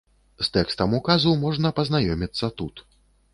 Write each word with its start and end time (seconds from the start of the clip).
З 0.45 0.45
тэкстам 0.55 0.95
указу 0.99 1.33
можна 1.43 1.73
пазнаёміцца 1.81 2.51
тут. 2.63 2.85